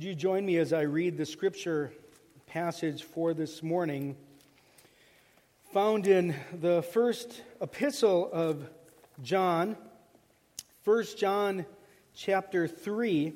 [0.00, 1.92] Would you join me as I read the scripture
[2.46, 4.16] passage for this morning,
[5.74, 8.66] found in the first epistle of
[9.22, 9.76] John,
[10.84, 11.66] 1 John
[12.14, 13.34] chapter 3,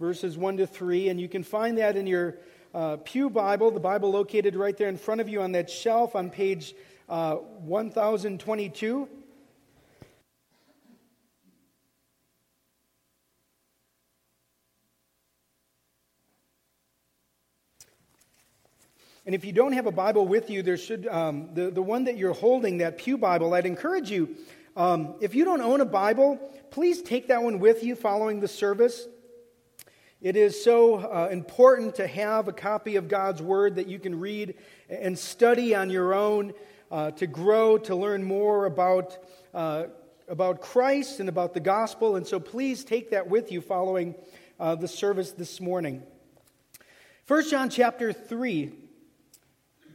[0.00, 1.10] verses 1 to 3.
[1.10, 2.38] And you can find that in your
[2.74, 6.16] uh, Pew Bible, the Bible located right there in front of you on that shelf
[6.16, 6.74] on page
[7.08, 9.08] uh, 1022.
[19.28, 22.04] And if you don't have a Bible with you, there should, um, the, the one
[22.04, 24.34] that you're holding, that Pew Bible, I'd encourage you,
[24.74, 26.38] um, if you don't own a Bible,
[26.70, 29.06] please take that one with you following the service.
[30.22, 34.18] It is so uh, important to have a copy of God's Word that you can
[34.18, 34.54] read
[34.88, 36.54] and study on your own,
[36.90, 39.18] uh, to grow, to learn more about,
[39.52, 39.88] uh,
[40.26, 42.16] about Christ and about the gospel.
[42.16, 44.14] And so please take that with you following
[44.58, 46.02] uh, the service this morning.
[47.26, 48.87] 1 John chapter 3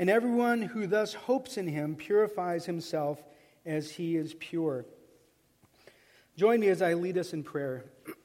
[0.00, 3.20] And everyone who thus hopes in him purifies himself
[3.66, 4.86] as he is pure.
[6.36, 7.84] Join me as I lead us in prayer.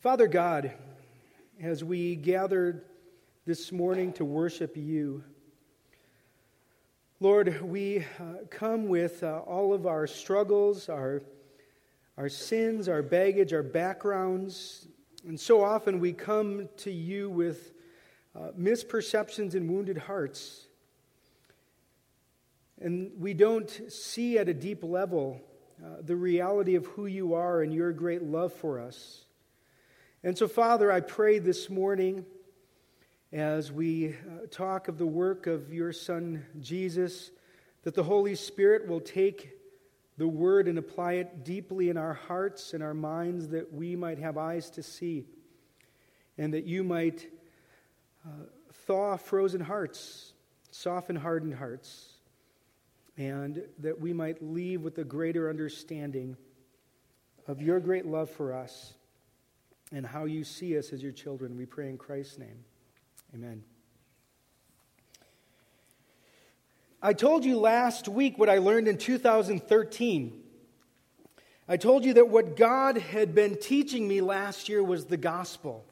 [0.00, 0.72] Father God,
[1.62, 2.86] as we gathered
[3.44, 5.22] this morning to worship you,
[7.20, 11.22] Lord, we uh, come with uh, all of our struggles, our,
[12.16, 14.88] our sins, our baggage, our backgrounds.
[15.26, 17.73] And so often we come to you with
[18.36, 20.66] uh, misperceptions and wounded hearts.
[22.80, 25.40] And we don't see at a deep level
[25.84, 29.24] uh, the reality of who you are and your great love for us.
[30.22, 32.24] And so, Father, I pray this morning
[33.32, 37.30] as we uh, talk of the work of your Son Jesus
[37.82, 39.50] that the Holy Spirit will take
[40.16, 44.18] the word and apply it deeply in our hearts and our minds that we might
[44.18, 45.26] have eyes to see
[46.38, 47.26] and that you might
[48.86, 50.32] thaw frozen hearts,
[50.70, 52.12] soften hardened hearts,
[53.16, 56.36] and that we might leave with a greater understanding
[57.46, 58.94] of your great love for us
[59.92, 61.56] and how you see us as your children.
[61.56, 62.64] We pray in Christ's name.
[63.34, 63.62] Amen.
[67.02, 70.40] I told you last week what I learned in 2013.
[71.68, 75.84] I told you that what God had been teaching me last year was the gospel.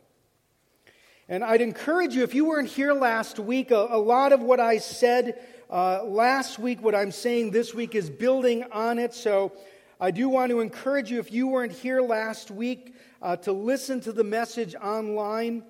[1.29, 4.59] And I'd encourage you, if you weren't here last week, a, a lot of what
[4.59, 5.41] I said
[5.71, 9.15] uh, last week, what I'm saying this week, is building on it.
[9.15, 9.53] So
[10.01, 14.01] I do want to encourage you, if you weren't here last week, uh, to listen
[14.01, 15.63] to the message online.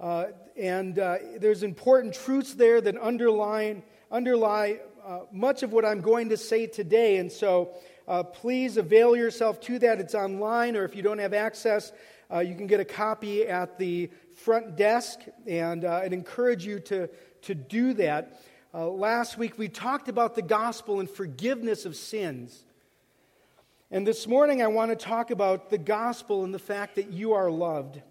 [0.00, 6.00] Uh, and uh, there's important truths there that underline, underlie uh, much of what I'm
[6.00, 7.18] going to say today.
[7.18, 7.74] And so
[8.08, 10.00] uh, please avail yourself to that.
[10.00, 11.92] It's online, or if you don't have access,
[12.40, 17.08] you can get a copy at the front desk, and uh, I'd encourage you to,
[17.42, 18.42] to do that.
[18.74, 22.64] Uh, last week we talked about the gospel and forgiveness of sins.
[23.90, 27.34] And this morning I want to talk about the gospel and the fact that you
[27.34, 28.02] are loved.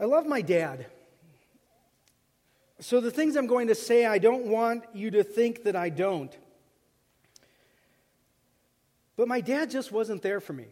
[0.00, 0.86] I love my dad.
[2.80, 5.90] So the things I'm going to say, I don't want you to think that I
[5.90, 6.36] don't.
[9.16, 10.66] But my dad just wasn't there for me.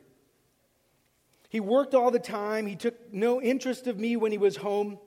[1.50, 2.64] He worked all the time.
[2.66, 4.98] He took no interest of me when he was home.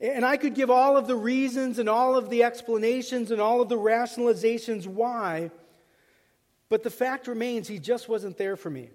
[0.00, 3.62] And I could give all of the reasons and all of the explanations and all
[3.62, 5.52] of the rationalizations why.
[6.68, 8.90] But the fact remains, he just wasn't there for me.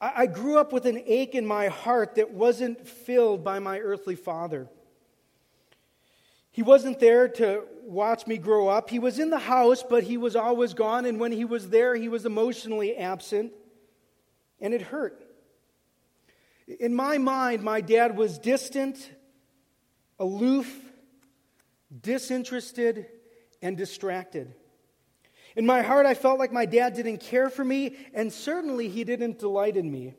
[0.00, 4.16] I grew up with an ache in my heart that wasn't filled by my earthly
[4.16, 4.68] father.
[6.50, 8.90] He wasn't there to watch me grow up.
[8.90, 11.04] He was in the house, but he was always gone.
[11.04, 13.52] And when he was there, he was emotionally absent.
[14.60, 15.24] And it hurt.
[16.78, 19.10] In my mind, my dad was distant,
[20.18, 20.70] aloof,
[22.02, 23.06] disinterested,
[23.62, 24.54] and distracted.
[25.56, 29.02] In my heart, I felt like my dad didn't care for me, and certainly he
[29.02, 30.14] didn't delight in me.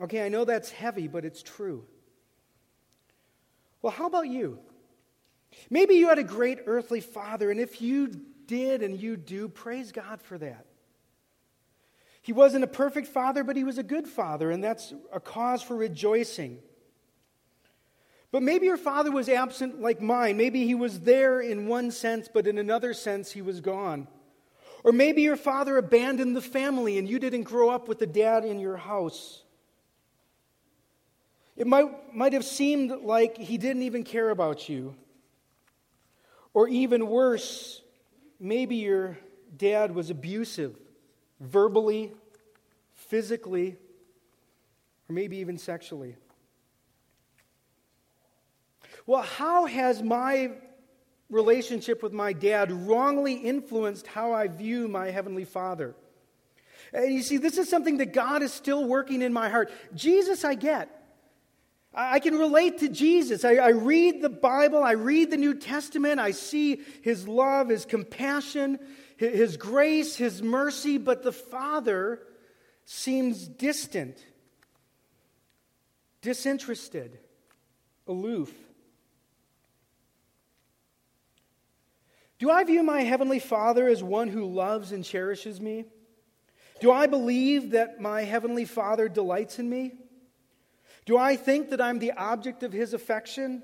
[0.00, 1.86] Okay, I know that's heavy, but it's true.
[3.80, 4.58] Well, how about you?
[5.70, 8.08] Maybe you had a great earthly father, and if you
[8.46, 10.66] did and you do, praise God for that.
[12.26, 15.62] He wasn't a perfect father, but he was a good father, and that's a cause
[15.62, 16.58] for rejoicing.
[18.32, 20.36] But maybe your father was absent like mine.
[20.36, 24.08] Maybe he was there in one sense, but in another sense, he was gone.
[24.82, 28.44] Or maybe your father abandoned the family and you didn't grow up with the dad
[28.44, 29.44] in your house.
[31.56, 34.96] It might, might have seemed like he didn't even care about you.
[36.52, 37.82] Or even worse,
[38.40, 39.16] maybe your
[39.56, 40.76] dad was abusive
[41.40, 42.12] verbally,
[42.94, 43.76] physically,
[45.08, 46.16] or maybe even sexually.
[49.06, 50.52] Well, how has my
[51.30, 55.94] relationship with my dad wrongly influenced how I view my Heavenly Father?
[56.92, 59.70] And you see, this is something that God is still working in my heart.
[59.94, 60.90] Jesus, I get.
[61.94, 63.44] I can relate to Jesus.
[63.44, 67.86] I, I, read the Bible, I read the New Testament, I see his love, his
[67.86, 68.78] compassion,
[69.16, 72.20] his grace, his mercy, but the Father
[72.84, 74.18] seems distant,
[76.20, 77.18] disinterested,
[78.06, 78.52] aloof.
[82.38, 85.86] Do I view my Heavenly Father as one who loves and cherishes me?
[86.80, 89.92] Do I believe that my Heavenly Father delights in me?
[91.06, 93.62] Do I think that I'm the object of His affection?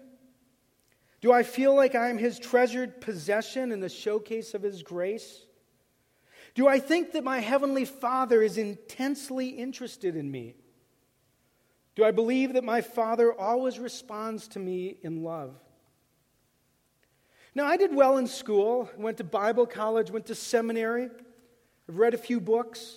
[1.22, 5.46] Do I feel like I'm his treasured possession and the showcase of his grace?
[6.54, 10.56] Do I think that my heavenly Father is intensely interested in me?
[11.94, 15.54] Do I believe that my Father always responds to me in love?
[17.54, 21.08] Now, I did well in school, went to Bible college, went to seminary,
[21.88, 22.96] I've read a few books,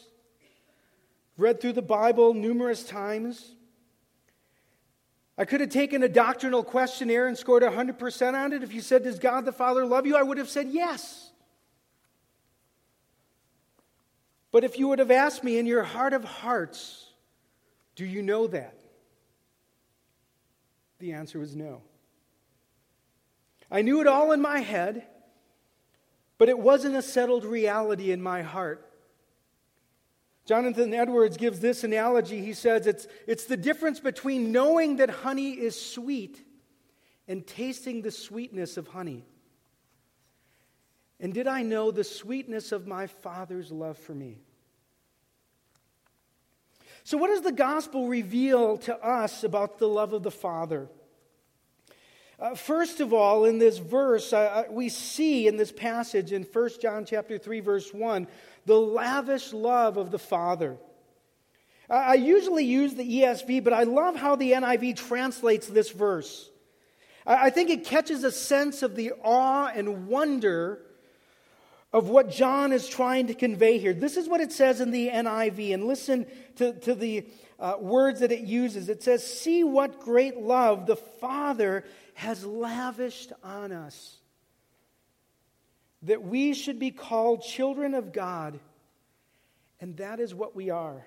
[1.38, 3.55] read through the Bible numerous times.
[5.38, 8.64] I could have taken a doctrinal questionnaire and scored 100% on it.
[8.64, 10.16] If you said, Does God the Father love you?
[10.16, 11.32] I would have said yes.
[14.52, 17.10] But if you would have asked me in your heart of hearts,
[17.96, 18.78] Do you know that?
[21.00, 21.82] The answer was no.
[23.70, 25.06] I knew it all in my head,
[26.38, 28.85] but it wasn't a settled reality in my heart.
[30.46, 32.42] Jonathan Edwards gives this analogy.
[32.42, 36.44] He says it's, it's the difference between knowing that honey is sweet
[37.28, 39.26] and tasting the sweetness of honey.
[41.20, 44.38] And did I know the sweetness of my Father's love for me?
[47.04, 50.88] So, what does the gospel reveal to us about the love of the Father?
[52.38, 56.44] Uh, first of all, in this verse, uh, uh we see in this passage in
[56.44, 58.28] 1 John chapter 3, verse 1,
[58.66, 60.78] the lavish love of the Father.
[61.90, 66.50] I usually use the ESV, but I love how the NIV translates this verse.
[67.28, 70.82] I think it catches a sense of the awe and wonder
[71.94, 73.94] of what John is trying to convey here.
[73.94, 76.26] This is what it says in the NIV, and listen
[76.58, 77.26] to, to the
[77.60, 78.90] uh, words that it uses.
[78.90, 81.86] It says, See what great love the Father
[82.16, 84.18] has lavished on us
[86.06, 88.60] that we should be called children of God,
[89.80, 91.06] and that is what we are.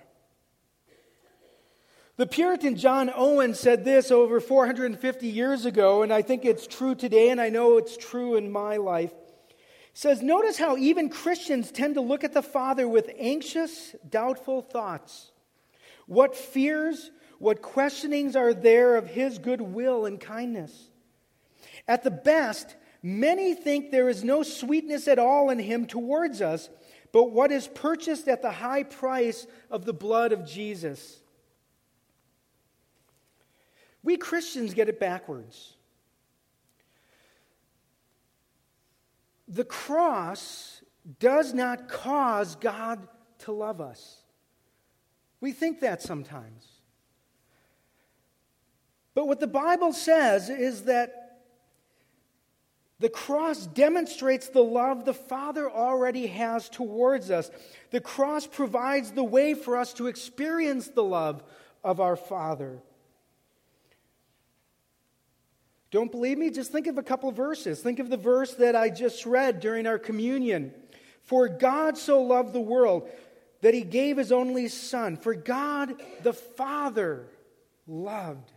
[2.17, 6.93] The Puritan John Owen said this over 450 years ago, and I think it's true
[6.93, 9.13] today, and I know it's true in my life.
[9.47, 9.55] He
[9.93, 15.31] says, Notice how even Christians tend to look at the Father with anxious, doubtful thoughts.
[16.07, 20.89] What fears, what questionings are there of His goodwill and kindness?
[21.87, 26.69] At the best, Many think there is no sweetness at all in him towards us,
[27.11, 31.19] but what is purchased at the high price of the blood of Jesus.
[34.03, 35.75] We Christians get it backwards.
[39.47, 40.81] The cross
[41.19, 43.07] does not cause God
[43.39, 44.17] to love us.
[45.41, 46.67] We think that sometimes.
[49.15, 51.28] But what the Bible says is that
[52.99, 57.49] the cross demonstrates the love the Father already has towards us.
[57.91, 61.41] The cross provides the way for us to experience the love
[61.81, 62.79] of our Father.
[65.91, 66.49] Don't believe me?
[66.49, 67.79] Just think of a couple of verses.
[67.81, 70.73] Think of the verse that I just read during our communion.
[71.23, 73.09] For God so loved the world
[73.61, 75.15] that he gave his only Son.
[75.15, 77.27] For God the Father
[77.87, 78.51] loved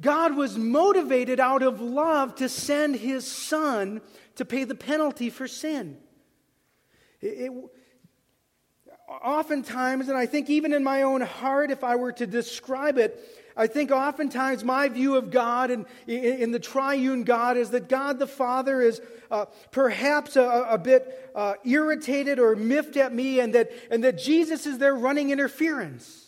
[0.00, 4.02] God was motivated out of love to send his son
[4.34, 5.96] to pay the penalty for sin.
[7.20, 7.52] It, it,
[9.08, 13.18] oftentimes, and I think even in my own heart, if I were to describe it,
[13.56, 18.18] I think oftentimes my view of God and in, the triune God is that God
[18.18, 19.00] the Father is
[19.30, 24.18] uh, perhaps a, a bit uh, irritated or miffed at me, and that, and that
[24.18, 26.25] Jesus is there running interference.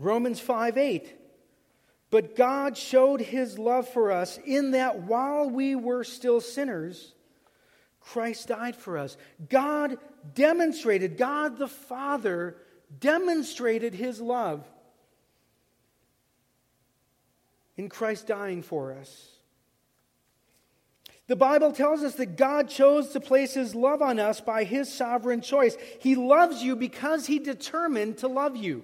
[0.00, 1.16] Romans 5 8.
[2.10, 7.14] But God showed his love for us in that while we were still sinners,
[8.00, 9.16] Christ died for us.
[9.48, 9.98] God
[10.34, 12.56] demonstrated, God the Father
[12.98, 14.66] demonstrated his love
[17.76, 19.28] in Christ dying for us.
[21.28, 24.92] The Bible tells us that God chose to place his love on us by his
[24.92, 25.76] sovereign choice.
[26.00, 28.82] He loves you because he determined to love you.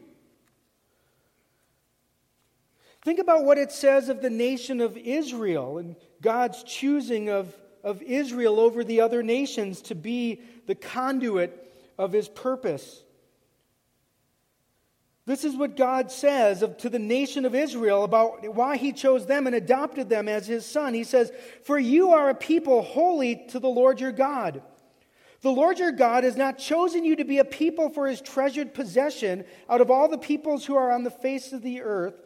[3.07, 8.03] Think about what it says of the nation of Israel and God's choosing of, of
[8.03, 13.05] Israel over the other nations to be the conduit of his purpose.
[15.25, 19.25] This is what God says of, to the nation of Israel about why he chose
[19.25, 20.93] them and adopted them as his son.
[20.93, 21.31] He says,
[21.63, 24.63] For you are a people holy to the Lord your God.
[25.43, 28.75] The Lord your God has not chosen you to be a people for his treasured
[28.75, 32.26] possession out of all the peoples who are on the face of the earth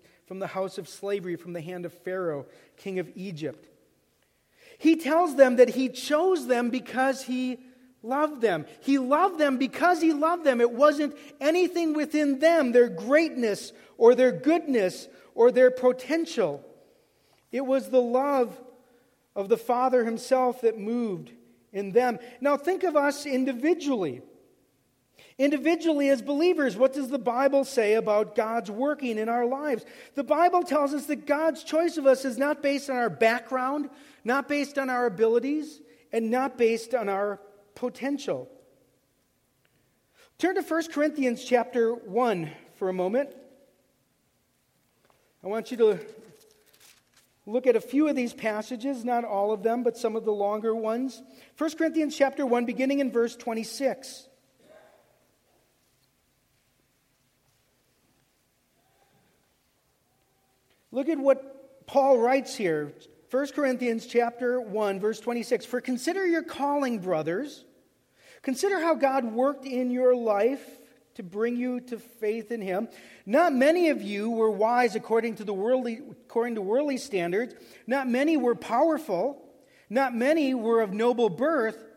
[0.25, 2.45] from the house of slavery, from the hand of Pharaoh,
[2.77, 3.67] king of Egypt.
[4.77, 7.59] He tells them that he chose them because he
[8.03, 8.65] loved them.
[8.81, 10.61] He loved them because he loved them.
[10.61, 16.65] It wasn't anything within them, their greatness or their goodness or their potential.
[17.51, 18.59] It was the love
[19.35, 21.31] of the Father himself that moved
[21.71, 22.19] in them.
[22.39, 24.21] Now, think of us individually.
[25.41, 29.83] Individually, as believers, what does the Bible say about God's working in our lives?
[30.13, 33.89] The Bible tells us that God's choice of us is not based on our background,
[34.23, 35.81] not based on our abilities,
[36.11, 37.41] and not based on our
[37.73, 38.51] potential.
[40.37, 43.31] Turn to 1 Corinthians chapter 1 for a moment.
[45.43, 45.99] I want you to
[47.47, 50.31] look at a few of these passages, not all of them, but some of the
[50.31, 51.19] longer ones.
[51.57, 54.27] 1 Corinthians chapter 1, beginning in verse 26.
[60.91, 62.93] Look at what Paul writes here.
[63.29, 67.63] 1 Corinthians chapter 1 verse 26 For consider your calling brothers.
[68.41, 70.65] Consider how God worked in your life
[71.15, 72.89] to bring you to faith in him.
[73.25, 77.55] Not many of you were wise according to the worldly according to worldly standards.
[77.87, 79.47] Not many were powerful.
[79.89, 81.90] Not many were of noble birth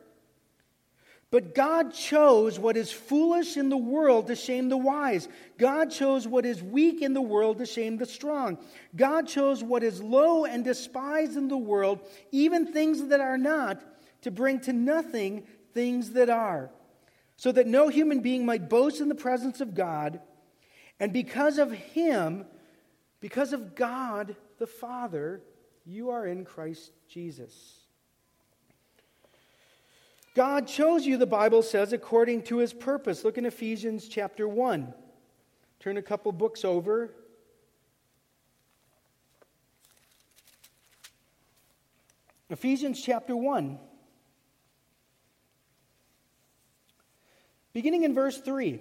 [1.34, 5.26] but God chose what is foolish in the world to shame the wise.
[5.58, 8.56] God chose what is weak in the world to shame the strong.
[8.94, 11.98] God chose what is low and despised in the world,
[12.30, 13.82] even things that are not,
[14.22, 16.70] to bring to nothing things that are,
[17.36, 20.20] so that no human being might boast in the presence of God.
[21.00, 22.44] And because of him,
[23.18, 25.42] because of God the Father,
[25.84, 27.83] you are in Christ Jesus.
[30.34, 33.24] God chose you, the Bible says, according to his purpose.
[33.24, 34.92] Look in Ephesians chapter 1.
[35.78, 37.14] Turn a couple books over.
[42.50, 43.78] Ephesians chapter 1.
[47.72, 48.80] Beginning in verse 3.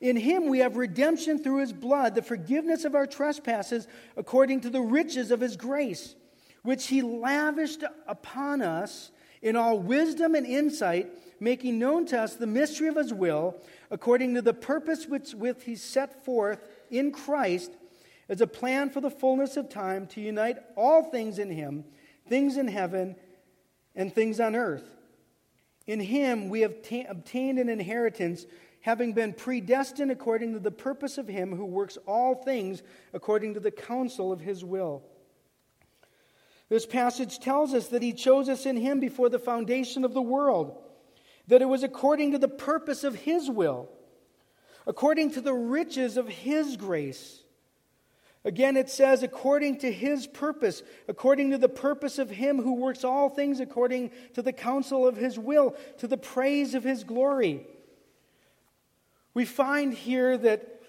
[0.00, 3.86] In him we have redemption through his blood, the forgiveness of our trespasses
[4.16, 6.14] according to the riches of his grace,
[6.62, 9.10] which he lavished upon us
[9.42, 11.08] in all wisdom and insight,
[11.40, 13.56] making known to us the mystery of his will,
[13.90, 17.72] according to the purpose which with he set forth in Christ
[18.28, 21.84] as a plan for the fullness of time to unite all things in him,
[22.28, 23.16] things in heaven
[23.94, 24.96] and things on earth.
[25.86, 28.44] In him we have ta- obtained an inheritance
[28.86, 33.60] having been predestined according to the purpose of Him who works all things according to
[33.60, 35.02] the counsel of His will.
[36.68, 40.22] This passage tells us that He chose us in Him before the foundation of the
[40.22, 40.80] world,
[41.48, 43.88] that it was according to the purpose of His will,
[44.86, 47.42] according to the riches of His grace
[48.46, 53.02] Again, it says, according to his purpose, according to the purpose of him who works
[53.02, 57.66] all things according to the counsel of his will, to the praise of his glory.
[59.36, 60.80] We find here that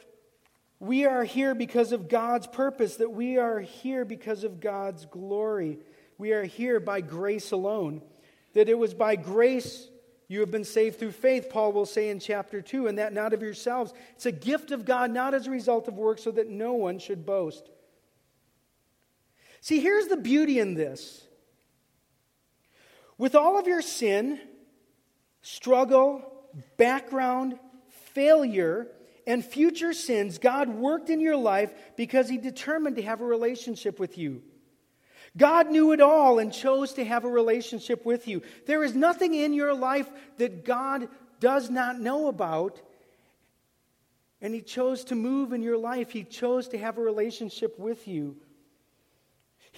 [0.80, 5.80] we are here because of God's purpose, that we are here because of God's glory.
[6.18, 8.01] We are here by grace alone.
[8.54, 9.89] That it was by grace
[10.30, 13.34] you have been saved through faith, Paul will say in chapter 2, and that not
[13.34, 13.94] of yourselves.
[14.16, 17.00] It's a gift of God, not as a result of work, so that no one
[17.00, 17.70] should boast.
[19.60, 21.22] See, here's the beauty in this.
[23.18, 24.39] With all of your sin,
[25.42, 26.22] struggle,
[26.77, 27.60] background,
[28.17, 28.88] failure,
[29.27, 34.00] and future sins, God worked in your life because He determined to have a relationship
[34.00, 34.41] with you.
[35.38, 38.41] God knew it all and chose to have a relationship with you.
[38.65, 41.09] There is nothing in your life that God
[41.39, 42.81] does not know about.
[44.41, 48.07] And He chose to move in your life, He chose to have a relationship with
[48.07, 48.38] you.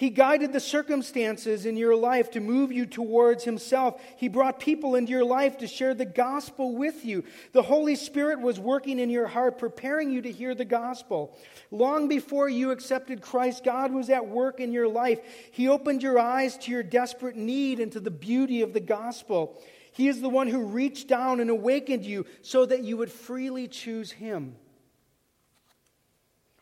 [0.00, 4.00] He guided the circumstances in your life to move you towards Himself.
[4.16, 7.22] He brought people into your life to share the gospel with you.
[7.52, 11.36] The Holy Spirit was working in your heart, preparing you to hear the gospel.
[11.70, 15.20] Long before you accepted Christ, God was at work in your life.
[15.52, 19.62] He opened your eyes to your desperate need and to the beauty of the gospel.
[19.92, 23.68] He is the one who reached down and awakened you so that you would freely
[23.68, 24.56] choose Him.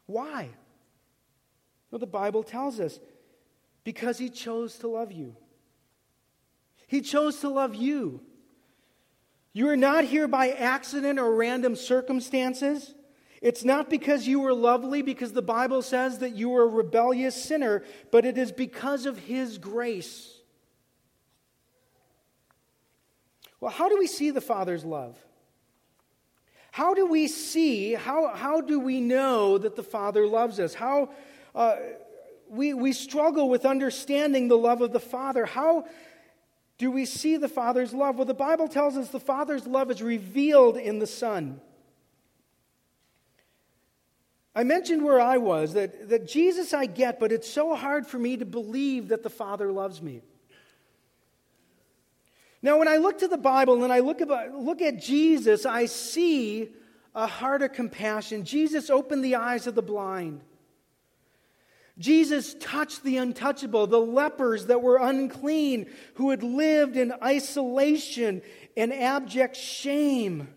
[0.06, 0.48] Why?
[1.92, 2.98] Well, the Bible tells us
[3.88, 5.34] because he chose to love you.
[6.88, 8.20] He chose to love you.
[9.54, 12.94] You are not here by accident or random circumstances.
[13.40, 17.42] It's not because you were lovely, because the Bible says that you were a rebellious
[17.42, 20.34] sinner, but it is because of His grace.
[23.58, 25.16] Well, how do we see the Father's love?
[26.72, 30.74] How do we see, how, how do we know that the Father loves us?
[30.74, 31.08] How,
[31.54, 31.76] uh,
[32.50, 35.46] we, we struggle with understanding the love of the Father.
[35.46, 35.86] How
[36.78, 38.16] do we see the Father's love?
[38.16, 41.60] Well, the Bible tells us the Father's love is revealed in the Son.
[44.54, 48.18] I mentioned where I was, that, that Jesus I get, but it's so hard for
[48.18, 50.22] me to believe that the Father loves me.
[52.60, 55.86] Now, when I look to the Bible and I look, about, look at Jesus, I
[55.86, 56.70] see
[57.14, 58.44] a heart of compassion.
[58.44, 60.40] Jesus opened the eyes of the blind.
[61.98, 68.40] Jesus touched the untouchable, the lepers that were unclean, who had lived in isolation
[68.76, 70.48] and abject shame,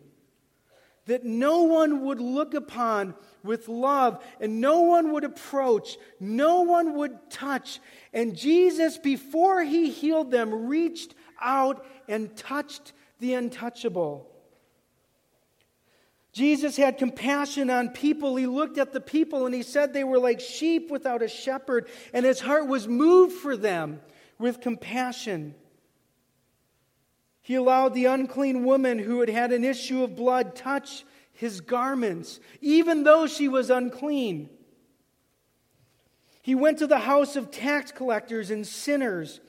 [1.08, 6.96] that no one would look upon with love and no one would approach, no one
[6.96, 7.80] would touch.
[8.14, 14.31] And Jesus, before he healed them, reached out and touched the untouchable.
[16.32, 18.36] Jesus had compassion on people.
[18.38, 21.90] He looked at the people and he said they were like sheep without a shepherd,
[22.14, 24.02] and his heart was moved for them
[24.40, 25.56] with compassion.
[27.42, 32.40] He allowed the unclean woman who had had an issue of blood touch his garments,
[32.62, 34.50] even though she was unclean.
[36.44, 39.42] He went to the house of tax collectors and sinners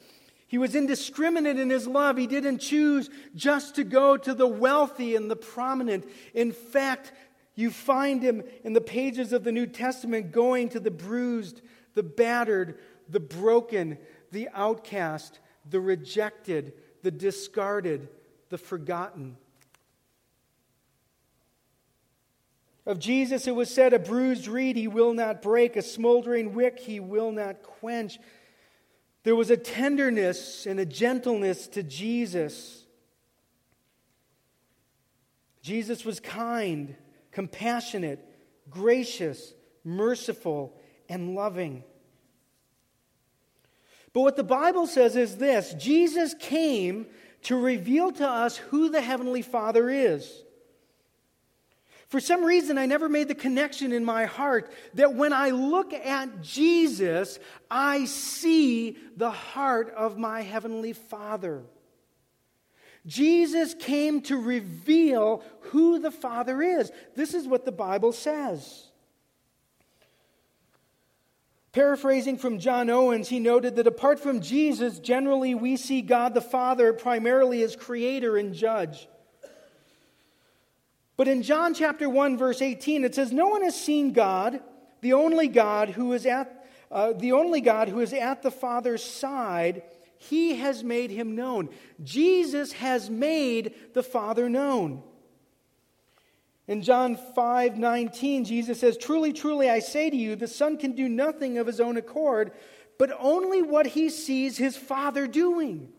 [0.53, 2.19] he was indiscriminate in his love.
[2.19, 6.05] He didn't choose just to go to the wealthy and the prominent.
[6.35, 7.11] In fact,
[7.55, 11.63] you find him in the pages of the New Testament going to the bruised,
[11.95, 13.97] the battered, the broken,
[14.31, 18.11] the outcast, the rejected, the discarded,
[18.51, 19.39] the forgotten.
[22.85, 26.79] Of Jesus, it was said, A bruised reed he will not break, a smoldering wick
[26.79, 28.19] he will not quench.
[29.25, 32.85] There was a tenderness and a gentleness to Jesus.
[35.63, 36.97] Jesus was kind,
[37.31, 38.29] compassionate,
[38.69, 39.55] gracious,
[39.85, 40.77] merciful,
[41.09, 41.85] and loving.
[44.13, 47.07] But what the Bible says is this Jesus came
[47.43, 50.45] to reveal to us who the Heavenly Father is.
[52.13, 55.95] For some reason, I never made the connection in my heart that when I look
[55.95, 57.39] at Jesus,
[57.71, 61.63] I see the heart of my Heavenly Father.
[63.07, 66.93] Jesus came to reveal who the Father is.
[67.17, 68.91] This is what the Bible says.
[71.73, 76.43] Paraphrasing from John Owens, he noted that apart from Jesus, generally we see God the
[76.43, 79.09] Father primarily as creator and judge.
[81.17, 84.61] But in John chapter 1, verse 18, it says, No one has seen God,
[85.01, 89.03] the only God who is at uh, the only God who is at the Father's
[89.03, 89.83] side,
[90.19, 91.71] he has made him known.
[92.05, 95.03] Jesus has made the Father known.
[96.69, 100.93] In John 5 19, Jesus says, Truly, truly, I say to you, the Son can
[100.93, 102.53] do nothing of his own accord,
[102.99, 105.93] but only what he sees his Father doing.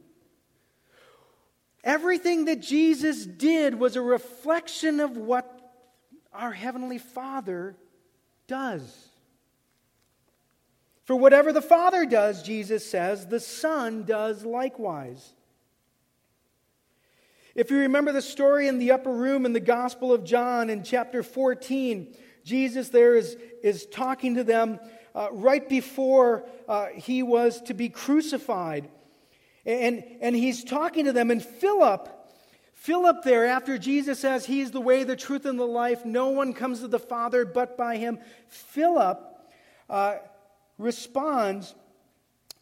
[1.84, 5.60] Everything that Jesus did was a reflection of what
[6.32, 7.76] our Heavenly Father
[8.48, 9.10] does.
[11.04, 15.34] For whatever the Father does, Jesus says, the Son does likewise.
[17.56, 20.84] If you remember the story in the upper room in the Gospel of John in
[20.84, 22.16] chapter 14,
[22.46, 24.80] Jesus there is, is talking to them
[25.14, 28.90] uh, right before uh, he was to be crucified.
[29.66, 32.10] And, and he's talking to them, and Philip,
[32.74, 36.54] Philip there, after Jesus says he's the way, the truth, and the life, no one
[36.54, 38.20] comes to the Father but by him.
[38.50, 39.22] Philip
[39.90, 40.16] uh,
[40.78, 41.74] responds,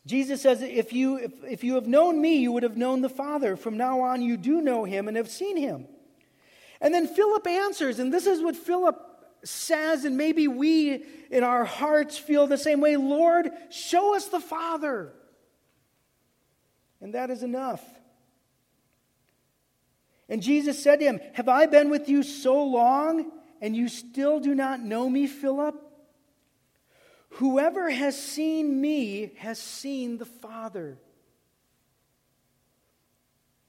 [0.05, 3.09] Jesus says, if you, if, if you have known me, you would have known the
[3.09, 3.55] Father.
[3.55, 5.87] From now on, you do know him and have seen him.
[6.79, 8.99] And then Philip answers, and this is what Philip
[9.43, 14.39] says, and maybe we in our hearts feel the same way Lord, show us the
[14.39, 15.13] Father.
[17.01, 17.83] And that is enough.
[20.29, 24.39] And Jesus said to him, Have I been with you so long, and you still
[24.39, 25.75] do not know me, Philip?
[27.35, 30.97] Whoever has seen me has seen the Father.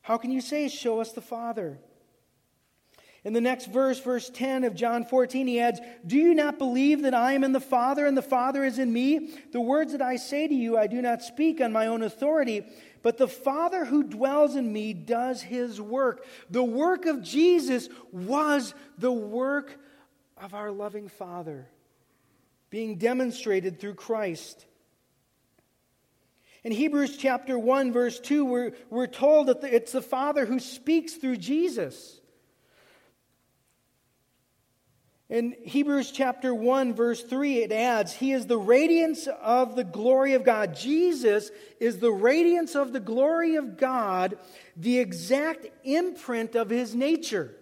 [0.02, 1.78] How can you say, Show us the Father?
[3.24, 7.02] In the next verse, verse 10 of John 14, he adds, Do you not believe
[7.02, 9.30] that I am in the Father and the Father is in me?
[9.52, 12.64] The words that I say to you, I do not speak on my own authority,
[13.02, 16.24] but the Father who dwells in me does his work.
[16.50, 19.78] The work of Jesus was the work
[20.36, 21.68] of our loving Father,
[22.70, 24.64] being demonstrated through Christ.
[26.64, 31.14] In Hebrews chapter 1, verse 2, we're, we're told that it's the Father who speaks
[31.14, 32.21] through Jesus.
[35.32, 40.34] In Hebrews chapter 1, verse 3, it adds, He is the radiance of the glory
[40.34, 40.76] of God.
[40.76, 44.36] Jesus is the radiance of the glory of God,
[44.76, 47.54] the exact imprint of His nature.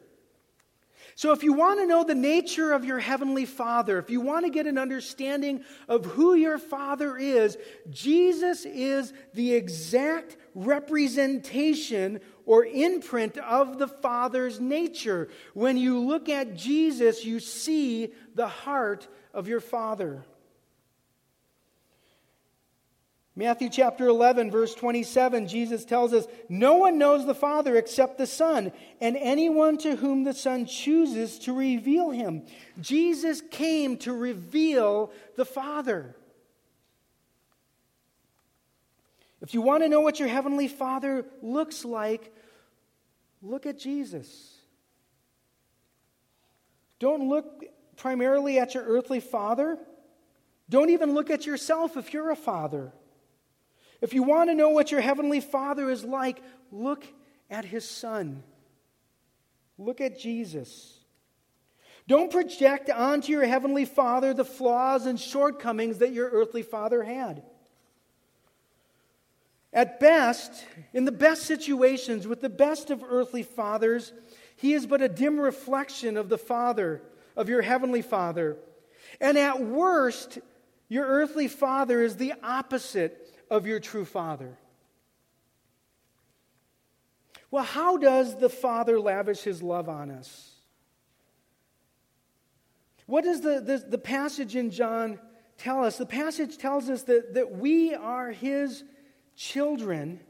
[1.14, 4.46] So, if you want to know the nature of your Heavenly Father, if you want
[4.46, 7.56] to get an understanding of who your Father is,
[7.88, 15.28] Jesus is the exact representation or imprint of the Father's nature.
[15.54, 20.24] When you look at Jesus, you see the heart of your Father.
[23.36, 28.26] Matthew chapter 11, verse 27, Jesus tells us, No one knows the Father except the
[28.26, 32.44] Son, and anyone to whom the Son chooses to reveal him.
[32.80, 36.16] Jesus came to reveal the Father.
[39.40, 42.34] If you want to know what your Heavenly Father looks like,
[43.42, 44.57] look at Jesus.
[46.98, 47.64] Don't look
[47.96, 49.79] primarily at your earthly father.
[50.68, 52.92] Don't even look at yourself if you're a father.
[54.00, 57.05] If you want to know what your Heavenly Father is like, look
[57.50, 58.42] at His Son.
[59.76, 60.98] Look at Jesus.
[62.07, 67.42] Don't project onto your Heavenly Father the flaws and shortcomings that your earthly father had.
[69.72, 74.12] At best, in the best situations, with the best of earthly fathers,
[74.56, 77.02] he is but a dim reflection of the Father,
[77.37, 78.56] of your heavenly Father.
[79.20, 80.38] And at worst,
[80.88, 84.59] your earthly father is the opposite of your true father.
[87.50, 90.50] Well, how does the Father lavish his love on us?
[93.06, 95.18] What does the, the, the passage in John
[95.59, 95.96] tell us?
[95.96, 98.85] The passage tells us that, that we are his
[99.40, 100.20] children,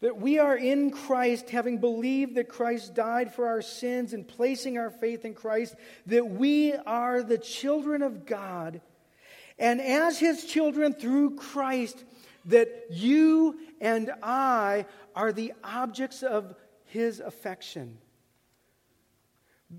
[0.00, 4.76] that we are in Christ, having believed that Christ died for our sins and placing
[4.76, 5.74] our faith in Christ,
[6.04, 8.82] that we are the children of God.
[9.58, 12.04] And as his children through Christ,
[12.44, 14.84] that you and I
[15.16, 17.96] are the objects of his affection.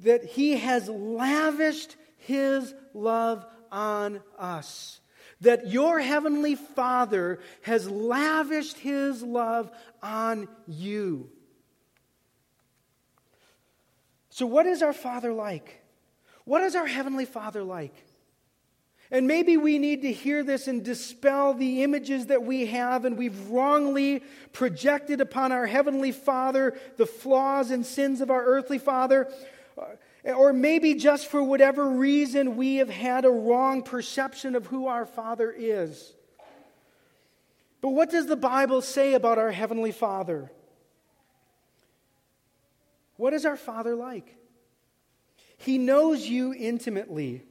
[0.01, 4.99] That he has lavished his love on us
[5.41, 9.71] that your heavenly Father has lavished his love
[10.03, 11.29] on you.
[14.29, 15.83] So, what is our Father like?
[16.45, 17.93] What is our heavenly Father like?
[19.11, 23.17] And maybe we need to hear this and dispel the images that we have and
[23.17, 24.21] we've wrongly
[24.53, 29.31] projected upon our Heavenly Father the flaws and sins of our earthly Father.
[30.23, 35.05] Or maybe just for whatever reason we have had a wrong perception of who our
[35.05, 36.13] Father is.
[37.81, 40.51] But what does the Bible say about our Heavenly Father?
[43.15, 44.35] What is our Father like?
[45.57, 47.43] He knows you intimately.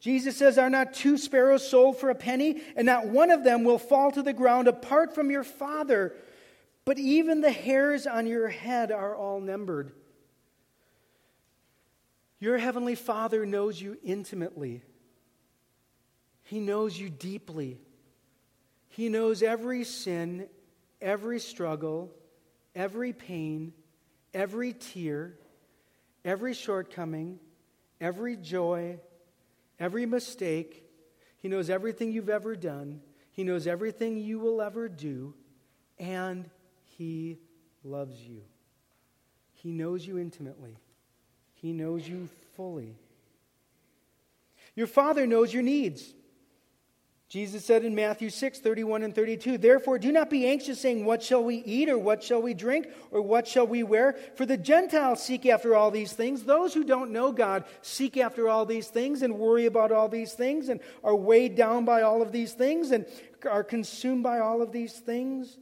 [0.00, 2.62] Jesus says, Are not two sparrows sold for a penny?
[2.74, 6.14] And not one of them will fall to the ground apart from your Father.
[6.84, 9.92] But even the hairs on your head are all numbered.
[12.40, 14.82] Your Heavenly Father knows you intimately,
[16.42, 17.78] He knows you deeply.
[18.88, 20.48] He knows every sin,
[21.00, 22.10] every struggle,
[22.74, 23.72] every pain,
[24.34, 25.36] every tear,
[26.24, 27.38] every shortcoming,
[28.00, 28.98] every joy,
[29.78, 30.84] every mistake.
[31.38, 33.00] He knows everything you've ever done.
[33.30, 35.34] He knows everything you will ever do.
[36.00, 36.50] And
[36.98, 37.38] He
[37.84, 38.42] loves you.
[39.52, 40.76] He knows you intimately.
[41.60, 42.96] He knows you fully.
[44.74, 46.14] Your Father knows your needs.
[47.28, 51.22] Jesus said in Matthew 6, 31 and 32, Therefore, do not be anxious, saying, What
[51.22, 54.16] shall we eat, or what shall we drink, or what shall we wear?
[54.34, 56.42] For the Gentiles seek after all these things.
[56.42, 60.32] Those who don't know God seek after all these things and worry about all these
[60.32, 63.06] things and are weighed down by all of these things and
[63.48, 65.58] are consumed by all of these things.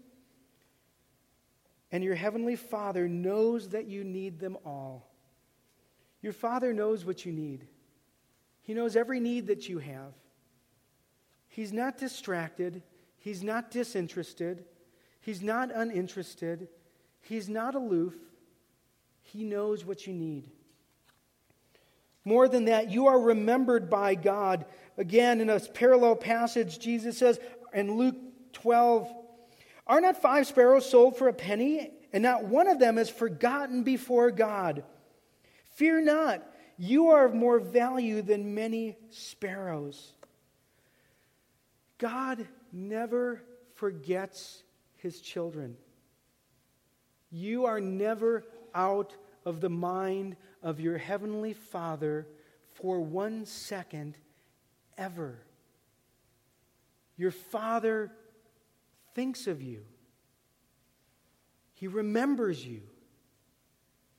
[1.90, 5.07] And your heavenly Father knows that you need them all.
[6.20, 7.66] Your Father knows what you need,
[8.62, 10.14] He knows every need that you have.
[11.48, 12.82] He's not distracted.
[13.18, 14.64] He's not disinterested.
[15.20, 16.68] He's not uninterested.
[17.20, 18.14] He's not aloof.
[19.22, 20.44] He knows what you need.
[22.24, 24.66] More than that, you are remembered by God.
[24.96, 27.40] Again, in a parallel passage, Jesus says
[27.72, 28.16] in Luke
[28.52, 29.12] 12,
[29.86, 33.82] Are not five sparrows sold for a penny, and not one of them is forgotten
[33.82, 34.84] before God?
[35.78, 36.42] Fear not,
[36.76, 40.12] you are of more value than many sparrows.
[41.98, 43.44] God never
[43.76, 44.64] forgets
[44.96, 45.76] his children.
[47.30, 49.14] You are never out
[49.44, 52.26] of the mind of your heavenly Father
[52.74, 54.18] for one second
[54.96, 55.38] ever.
[57.16, 58.10] Your Father
[59.14, 59.84] thinks of you,
[61.74, 62.82] He remembers you,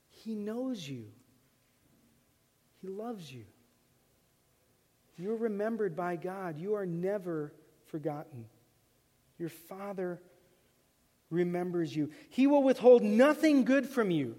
[0.08, 1.04] He knows you,
[2.80, 3.44] He loves you.
[5.16, 6.58] You're remembered by God.
[6.58, 7.52] You are never
[7.86, 8.46] forgotten.
[9.38, 10.20] Your Father
[11.28, 12.10] remembers you.
[12.30, 14.36] He will withhold nothing good from you.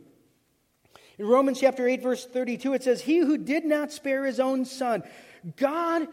[1.17, 4.65] In Romans chapter 8, verse 32, it says, He who did not spare his own
[4.65, 5.03] son,
[5.55, 6.07] God,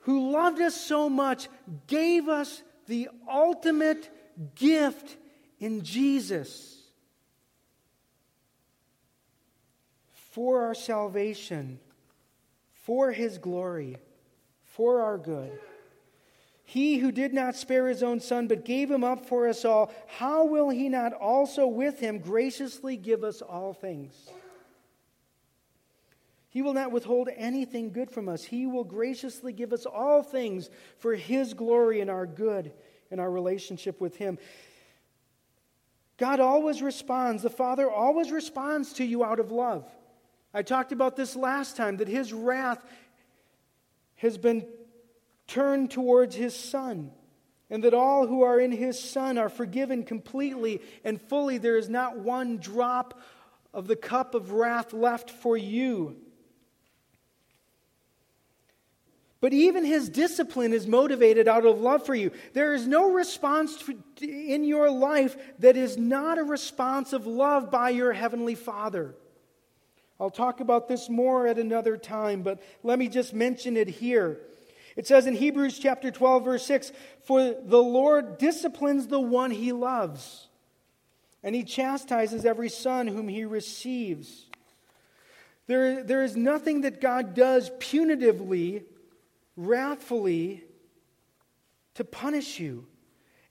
[0.00, 1.48] who loved us so much,
[1.86, 4.10] gave us the ultimate
[4.54, 5.16] gift
[5.58, 6.75] in Jesus.
[10.36, 11.80] For our salvation,
[12.74, 13.96] for his glory,
[14.64, 15.50] for our good.
[16.62, 19.90] He who did not spare his own son, but gave him up for us all,
[20.06, 24.12] how will he not also with him graciously give us all things?
[26.50, 28.44] He will not withhold anything good from us.
[28.44, 30.68] He will graciously give us all things
[30.98, 32.74] for his glory and our good
[33.10, 34.36] and our relationship with him.
[36.18, 39.90] God always responds, the Father always responds to you out of love.
[40.56, 42.82] I talked about this last time that his wrath
[44.14, 44.66] has been
[45.46, 47.10] turned towards his Son,
[47.68, 51.58] and that all who are in his Son are forgiven completely and fully.
[51.58, 53.20] There is not one drop
[53.74, 56.16] of the cup of wrath left for you.
[59.42, 62.30] But even his discipline is motivated out of love for you.
[62.54, 63.84] There is no response
[64.22, 69.14] in your life that is not a response of love by your heavenly Father.
[70.18, 74.40] I'll talk about this more at another time, but let me just mention it here.
[74.96, 76.90] It says in Hebrews chapter 12, verse 6
[77.24, 80.48] For the Lord disciplines the one he loves,
[81.42, 84.46] and he chastises every son whom he receives.
[85.66, 88.84] There, there is nothing that God does punitively,
[89.56, 90.64] wrathfully,
[91.94, 92.86] to punish you.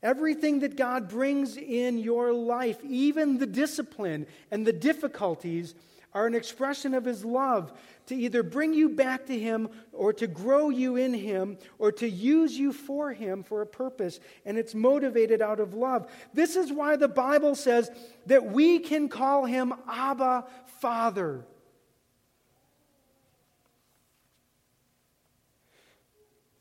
[0.01, 5.75] Everything that God brings in your life, even the discipline and the difficulties,
[6.15, 7.73] are an expression of his love
[8.07, 12.09] to either bring you back to him or to grow you in him or to
[12.09, 14.21] use you for him for a purpose.
[14.45, 16.09] And it's motivated out of love.
[16.33, 17.91] This is why the Bible says
[18.27, 20.45] that we can call him Abba,
[20.79, 21.45] Father.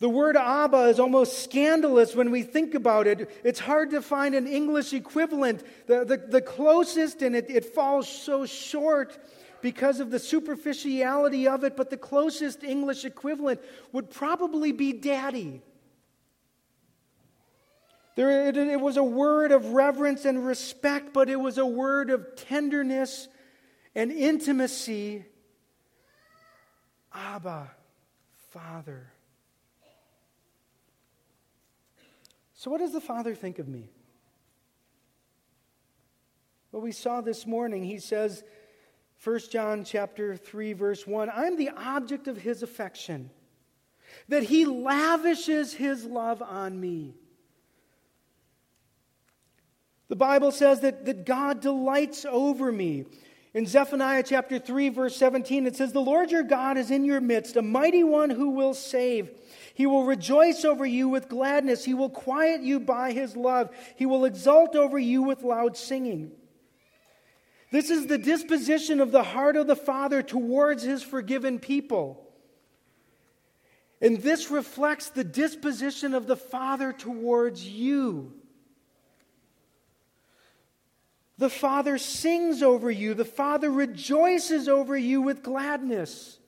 [0.00, 3.30] The word Abba is almost scandalous when we think about it.
[3.44, 5.62] It's hard to find an English equivalent.
[5.86, 9.16] The, the, the closest, and it, it falls so short,
[9.64, 13.58] because of the superficiality of it, but the closest English equivalent
[13.92, 15.62] would probably be daddy.
[18.14, 22.10] There, it, it was a word of reverence and respect, but it was a word
[22.10, 23.26] of tenderness
[23.94, 25.24] and intimacy.
[27.14, 27.70] Abba,
[28.50, 29.12] Father.
[32.52, 33.88] So, what does the Father think of me?
[36.70, 38.44] Well, we saw this morning, he says,
[39.24, 43.30] 1 John chapter 3 verse 1, I'm the object of his affection,
[44.28, 47.14] that he lavishes his love on me.
[50.08, 53.06] The Bible says that, that God delights over me.
[53.54, 57.20] In Zephaniah chapter 3, verse 17, it says, The Lord your God is in your
[57.20, 59.30] midst, a mighty one who will save.
[59.72, 61.84] He will rejoice over you with gladness.
[61.84, 63.70] He will quiet you by his love.
[63.96, 66.32] He will exult over you with loud singing.
[67.74, 72.24] This is the disposition of the heart of the Father towards his forgiven people.
[74.00, 78.32] And this reflects the disposition of the Father towards you.
[81.36, 86.38] The Father sings over you, the Father rejoices over you with gladness.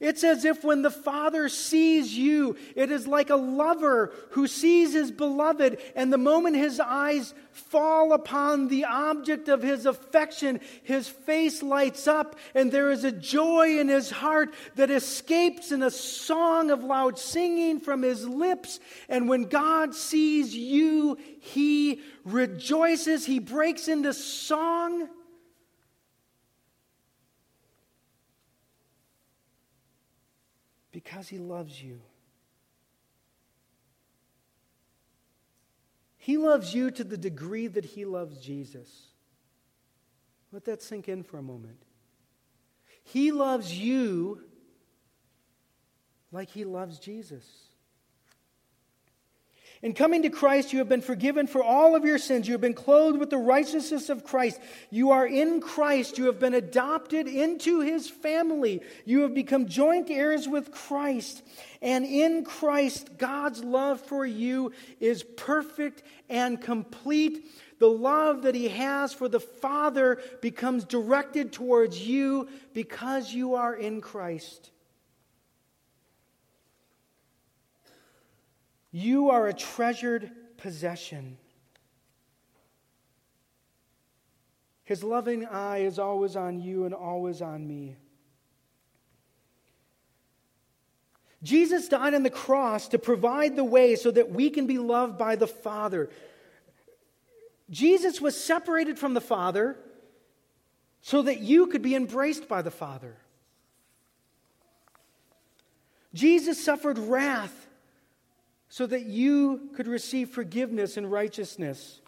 [0.00, 4.94] It's as if when the Father sees you, it is like a lover who sees
[4.94, 11.06] his beloved, and the moment his eyes fall upon the object of his affection, his
[11.06, 15.90] face lights up, and there is a joy in his heart that escapes in a
[15.90, 18.80] song of loud singing from his lips.
[19.06, 25.10] And when God sees you, he rejoices, he breaks into song.
[31.02, 32.00] Because he loves you.
[36.18, 38.88] He loves you to the degree that he loves Jesus.
[40.52, 41.82] Let that sink in for a moment.
[43.02, 44.42] He loves you
[46.32, 47.44] like he loves Jesus.
[49.82, 52.46] In coming to Christ, you have been forgiven for all of your sins.
[52.46, 54.60] You have been clothed with the righteousness of Christ.
[54.90, 56.18] You are in Christ.
[56.18, 58.82] You have been adopted into his family.
[59.06, 61.42] You have become joint heirs with Christ.
[61.80, 67.46] And in Christ, God's love for you is perfect and complete.
[67.78, 73.74] The love that he has for the Father becomes directed towards you because you are
[73.74, 74.72] in Christ.
[78.92, 81.38] You are a treasured possession.
[84.84, 87.96] His loving eye is always on you and always on me.
[91.42, 95.16] Jesus died on the cross to provide the way so that we can be loved
[95.16, 96.10] by the Father.
[97.70, 99.78] Jesus was separated from the Father
[101.00, 103.16] so that you could be embraced by the Father.
[106.12, 107.68] Jesus suffered wrath
[108.70, 112.00] so that you could receive forgiveness and righteousness.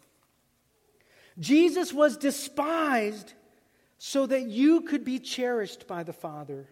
[1.38, 3.35] Jesus was despised
[3.98, 6.68] so that you could be cherished by the Father.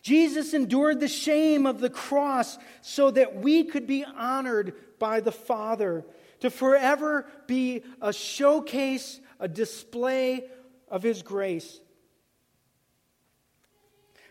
[0.00, 5.32] Jesus endured the shame of the cross so that we could be honored by the
[5.32, 6.04] Father,
[6.40, 10.44] to forever be a showcase, a display
[10.88, 11.80] of His grace.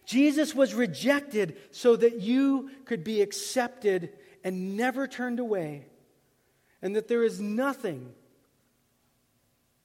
[0.05, 4.11] Jesus was rejected so that you could be accepted
[4.43, 5.85] and never turned away,
[6.81, 8.11] and that there is nothing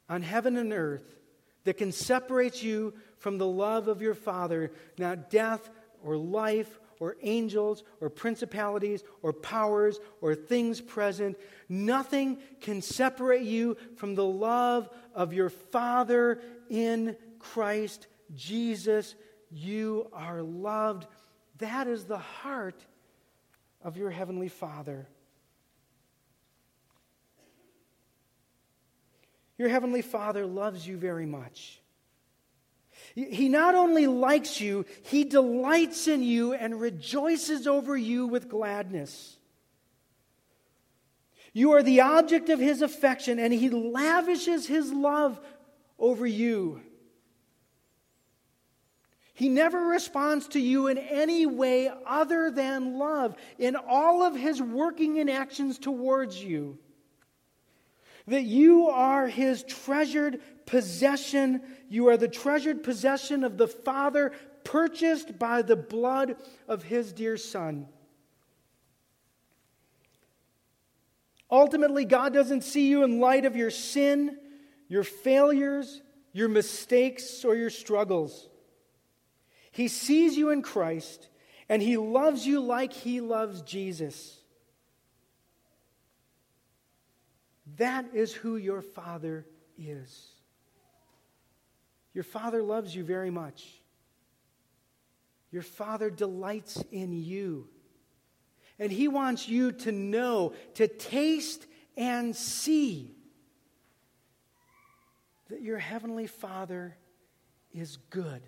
[0.08, 1.16] on heaven and earth
[1.64, 5.70] that can separate you from the love of your Father, not death
[6.02, 11.38] or life or angels or principalities or powers or things present.
[11.68, 19.14] Nothing can separate you from the love of your Father in Christ Jesus
[19.50, 21.06] you are loved.
[21.58, 22.84] That is the heart
[23.82, 25.06] of your Heavenly Father.
[29.56, 31.80] Your Heavenly Father loves you very much.
[33.14, 39.36] He not only likes you, He delights in you and rejoices over you with gladness.
[41.52, 45.40] You are the object of His affection, and He lavishes His love
[45.98, 46.82] over you.
[49.38, 54.60] He never responds to you in any way other than love in all of his
[54.60, 56.76] working and actions towards you.
[58.26, 61.62] That you are his treasured possession.
[61.88, 64.32] You are the treasured possession of the Father,
[64.64, 66.34] purchased by the blood
[66.66, 67.86] of his dear Son.
[71.48, 74.36] Ultimately, God doesn't see you in light of your sin,
[74.88, 78.48] your failures, your mistakes, or your struggles.
[79.70, 81.28] He sees you in Christ,
[81.68, 84.38] and He loves you like He loves Jesus.
[87.76, 89.46] That is who your Father
[89.78, 90.28] is.
[92.14, 93.64] Your Father loves you very much.
[95.50, 97.68] Your Father delights in you.
[98.78, 101.66] And He wants you to know, to taste
[101.96, 103.14] and see
[105.48, 106.96] that your Heavenly Father
[107.72, 108.42] is good.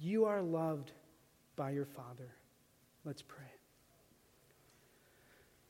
[0.00, 0.92] You are loved
[1.56, 2.34] by your Father.
[3.04, 3.44] Let's pray.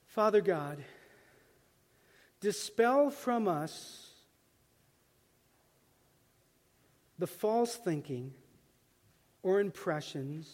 [0.07, 0.79] Father God,
[2.41, 4.09] dispel from us
[7.19, 8.33] the false thinking
[9.43, 10.49] or impressions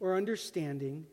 [0.00, 1.06] or understanding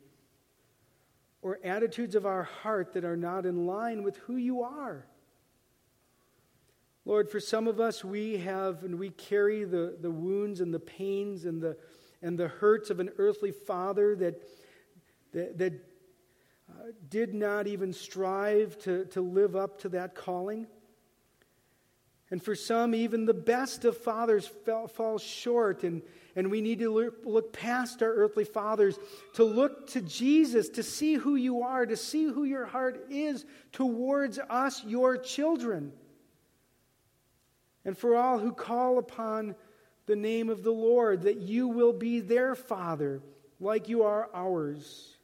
[1.43, 5.05] or attitudes of our heart that are not in line with who you are.
[7.05, 10.79] Lord, for some of us, we have and we carry the, the wounds and the
[10.79, 11.77] pains and the,
[12.23, 14.41] and the hurts of an earthly father that,
[15.31, 15.73] that, that
[16.67, 20.65] uh, did not even strive to, to live up to that calling.
[22.31, 26.01] And for some, even the best of fathers fell, falls short, and,
[26.35, 28.97] and we need to look, look past our earthly fathers
[29.35, 33.45] to look to Jesus, to see who you are, to see who your heart is
[33.71, 35.93] towards us, your children.
[37.85, 39.55] And for all who call upon
[40.07, 43.21] the name of the Lord, that you will be their Father
[43.59, 45.15] like you are ours.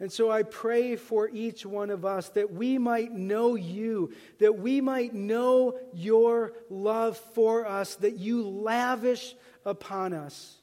[0.00, 4.56] And so I pray for each one of us that we might know you, that
[4.58, 9.34] we might know your love for us, that you lavish
[9.64, 10.54] upon us.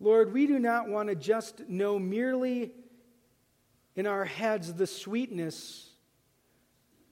[0.00, 2.72] Lord, we do not want to just know merely
[3.94, 5.85] in our heads the sweetness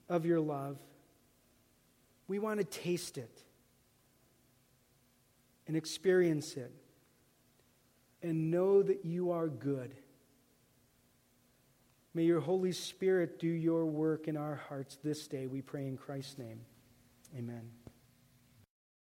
[0.09, 0.77] of your love.
[2.27, 3.43] We want to taste it
[5.67, 6.71] and experience it
[8.21, 9.95] and know that you are good.
[12.13, 15.97] May your Holy Spirit do your work in our hearts this day, we pray in
[15.97, 16.61] Christ's name.
[17.37, 17.84] Amen.